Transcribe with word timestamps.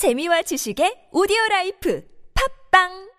재미와 0.00 0.40
지식의 0.48 1.12
오디오 1.12 1.36
라이프. 1.50 2.00
팝빵 2.32 3.09